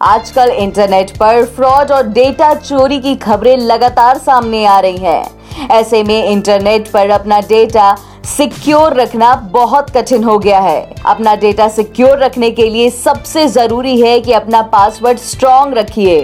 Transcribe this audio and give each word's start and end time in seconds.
आजकल 0.00 0.50
इंटरनेट 0.50 1.10
पर 1.10 1.44
फ्रॉड 1.46 1.90
और 1.92 2.06
डेटा 2.08 2.52
चोरी 2.54 2.98
की 3.00 3.14
खबरें 3.14 3.56
लगातार 3.56 4.18
सामने 4.18 4.64
आ 4.64 4.78
रही 4.80 4.96
हैं। 4.96 5.68
ऐसे 5.70 6.02
में 6.02 6.24
इंटरनेट 6.24 6.88
पर 6.88 7.10
अपना 7.10 7.40
डेटा 7.40 7.94
सिक्योर 8.26 8.94
रखना 8.94 9.34
बहुत 9.52 9.90
कठिन 9.90 10.24
हो 10.24 10.38
गया 10.38 10.60
है। 10.60 10.80
अपना 11.06 11.34
डेटा 11.34 11.68
सिक्योर 11.68 12.18
रखने 12.18 12.50
के 12.50 12.68
लिए 12.70 12.88
सबसे 12.90 13.46
ज़रूरी 13.48 14.00
है 14.00 14.18
कि 14.20 14.32
अपना 14.32 14.62
पासवर्ड 14.72 15.18
स्ट्रॉन्ग 15.18 15.78
रखिए। 15.78 16.20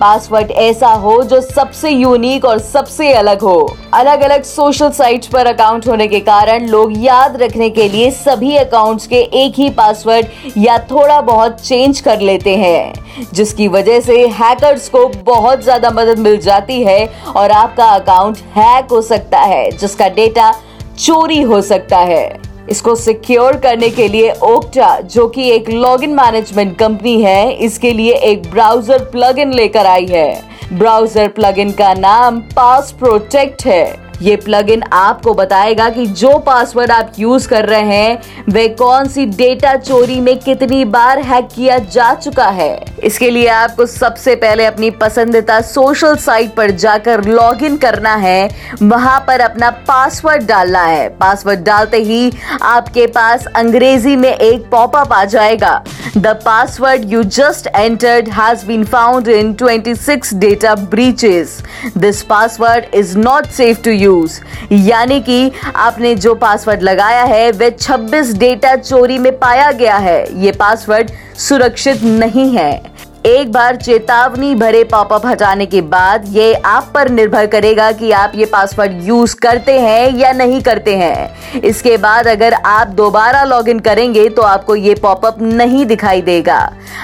पासवर्ड 0.00 0.50
ऐसा 0.50 0.88
हो 0.94 1.22
जो 1.22 1.40
सबसे 1.40 1.90
यूनिक 1.90 2.44
और 2.44 2.58
सबसे 2.58 3.12
अलग 3.12 3.42
हो। 3.42 3.76
अलग 3.94 4.20
अलग 4.20 4.42
सोशल 4.44 4.90
साइट्स 4.90 5.28
पर 5.28 5.46
अकाउंट 5.46 5.88
होने 5.88 6.06
के 6.06 6.20
कारण 6.20 6.66
लोग 6.68 6.92
याद 6.96 7.36
रखने 7.42 7.70
के 7.70 7.88
लिए 7.88 8.10
सभी 8.12 8.56
अकाउंट्स 8.56 9.06
के 9.06 9.20
एक 9.36 9.58
ही 9.58 9.68
पासवर्ड 9.72 10.26
या 10.58 10.78
थोड़ा 10.90 11.20
बहुत 11.22 11.60
चेंज 11.60 12.00
कर 12.00 12.20
लेते 12.20 12.56
हैं, 12.56 12.92
जिसकी 13.32 13.68
वजह 13.68 14.00
से 14.00 14.26
हैकर्स 14.28 14.88
को 14.88 15.06
बहुत 15.24 15.62
ज़्यादा 15.62 15.90
मदद 15.92 16.18
मिल 16.18 16.36
जाती 16.40 16.82
है 16.82 17.06
और 17.36 17.50
आपका 17.52 17.86
अकाउंट 17.90 18.38
हैक 18.56 18.90
हो 18.90 19.02
सकता 19.02 19.38
है, 19.38 19.70
जिसका 19.70 20.08
डेटा 20.10 20.52
चोरी 20.98 21.40
हो 21.42 21.60
सकता 21.62 21.98
है। 21.98 22.45
इसको 22.70 22.94
सिक्योर 22.94 23.56
करने 23.56 23.88
के 23.90 24.08
लिए 24.08 24.30
ओक्टा 24.44 24.98
जो 25.00 25.26
कि 25.28 25.50
एक 25.50 25.70
लॉगिन 25.70 26.14
मैनेजमेंट 26.14 26.76
कंपनी 26.78 27.20
है, 27.22 27.52
इसके 27.54 27.92
लिए 27.92 28.12
एक 28.12 28.50
ब्राउज़र 28.50 29.04
प्लगइन 29.04 29.52
लेकर 29.52 29.86
आई 29.86 30.06
है। 30.06 30.42
ब्राउज़र 30.72 31.28
प्लगइन 31.28 31.70
का 31.72 31.92
नाम 31.94 32.40
पास 32.56 32.90
प्रोटेक्ट 32.98 33.64
है। 33.66 34.06
ये 34.22 34.36
प्लगइन 34.36 34.82
आपको 34.92 35.34
बताएगा 35.34 35.88
कि 35.90 36.06
जो 36.06 36.38
पासवर्ड 36.38 36.90
आप 36.90 37.12
यूज़ 37.18 37.48
कर 37.48 37.66
रहे 37.66 37.82
हैं, 37.86 38.18
वे 38.48 38.68
कौन 38.68 39.08
सी 39.08 39.26
डेटा 39.26 39.74
चोरी 39.76 40.20
में 40.20 40.36
कितनी 40.38 40.84
बार 40.86 41.18
हैक 41.20 41.48
किया 41.54 41.78
जा 41.78 42.12
चुका 42.14 42.46
है। 42.46 42.95
इसके 43.04 43.30
लिए 43.30 43.46
आपको 43.48 43.86
सबसे 43.86 44.34
पहले 44.34 44.64
अपनी 44.66 44.90
पसंदीदा 44.90 45.60
सोशल 45.60 46.16
साइट 46.16 46.54
पर 46.54 46.70
जाकर 46.70 47.24
लॉगिन 47.24 47.76
करना 47.76 48.14
है। 48.14 48.48
वहाँ 48.82 49.18
पर 49.26 49.40
अपना 49.40 49.70
पासवर्ड 49.88 50.46
डालना 50.46 50.82
है। 50.82 51.08
पासवर्ड 51.18 51.64
डालते 51.64 51.96
ही 51.96 52.32
आपके 52.62 53.06
पास 53.06 53.46
अंग्रेज़ी 53.46 54.16
में 54.16 54.32
एक 54.32 54.68
पॉपअप 54.70 55.12
आ 55.12 55.24
जाएगा। 55.24 55.82
The 56.16 56.26
password 56.44 57.12
you 57.12 57.22
just 57.22 57.66
entered 57.66 58.28
has 58.28 58.66
been 58.66 58.84
found 58.84 59.28
in 59.28 59.52
26 59.54 60.34
data 60.34 60.74
breaches 60.74 61.58
this 61.96 62.22
password 62.22 62.94
is 62.94 63.16
not 63.18 63.46
safe 63.46 63.82
to 63.82 63.90
use 63.90 64.40
यानी 64.72 65.20
कि 65.20 65.50
आपने 65.76 66.14
जो 66.14 66.34
पासवर्ड 66.34 66.82
लगाया 66.82 67.22
है, 67.24 67.50
वह 67.50 67.70
26 67.70 68.32
डेटा 68.38 68.74
चोरी 68.76 69.18
में 69.18 69.32
पाया 69.38 69.70
गया 69.72 69.96
है। 69.96 70.44
ये 70.44 70.52
पासवर्ड 70.52 71.10
सुरक्षित 71.38 72.02
नहीं 72.02 72.50
है। 72.50 72.94
एक 73.26 73.50
बार 73.52 73.76
चेतावनी 73.76 74.54
भरे 74.54 74.82
पॉपअप 74.84 75.24
हटाने 75.26 75.64
के 75.66 75.80
बाद 75.82 76.24
ये 76.28 76.52
आप 76.54 76.90
पर 76.94 77.08
निर्भर 77.10 77.46
करेगा 77.46 77.90
कि 77.92 78.10
आप 78.12 78.32
ये 78.36 78.44
पासवर्ड 78.46 79.02
यूज़ 79.04 79.34
करते 79.36 79.78
हैं 79.80 80.16
या 80.16 80.30
नहीं 80.32 80.60
करते 80.62 80.96
हैं। 80.96 81.60
इसके 81.60 81.96
बाद 81.96 82.26
अगर 82.26 82.54
आप 82.54 82.88
दोबारा 82.96 83.42
लॉगिन 83.44 83.78
करेंगे 83.80 84.28
तो 84.28 84.42
आपको 84.42 84.76
ये 84.76 84.94
पॉपअप 84.94 85.40
नहीं 85.42 85.84
दिखाई 85.86 86.22
देगा। 86.22 86.58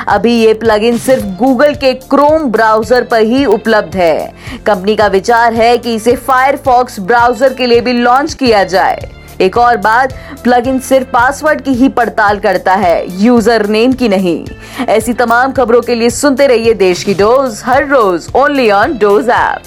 अभी 0.09 0.35
ये 0.35 0.53
प्लगइन 0.55 0.99
सिर्फ़ 0.99 1.25
गूगल 1.39 1.75
के 1.75 1.93
क्रोम 1.95 2.51
ब्राउज़र 2.51 3.05
पर 3.05 3.23
ही 3.23 3.45
उपलब्ध 3.47 3.97
है। 3.97 4.33
कंपनी 4.67 4.97
का 4.97 5.07
विचार 5.09 5.55
है 5.55 5.77
कि 5.79 5.95
इसे 5.95 6.17
फायरफॉक्स 6.19 7.01
ब्राउज़र 7.03 7.55
के 7.55 7.67
लिए 7.67 7.81
भी 7.81 7.93
लॉन्च 7.93 8.35
किया 8.35 8.65
जाए। 8.67 9.11
एक 9.41 9.57
और 9.59 9.77
बात 9.77 10.13
प्लगइन 10.45 10.79
सिर्फ़ 10.81 11.09
पासवर्ड 11.11 11.61
की 11.61 11.73
ही 11.73 11.89
पड़ताल 11.91 12.39
करता 12.39 12.75
है 12.75 13.23
यूज़र 13.23 13.67
नेम 13.67 13.93
की 13.93 14.09
नहीं। 14.09 14.45
ऐसी 14.87 15.13
तमाम 15.15 15.53
खबरों 15.53 15.81
के 15.83 15.95
लिए 15.95 16.11
सुनते 16.11 16.47
रहिए 16.47 16.75
देश 16.75 17.05
की 17.05 17.15
डोज, 17.15 17.63
हर 17.65 17.87
रोज 17.87 18.29
ओनली 18.37 18.71
ऑन 18.71 18.99
डोज 18.99 19.29
ऐप 19.29 19.63